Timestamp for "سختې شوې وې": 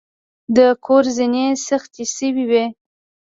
1.67-2.63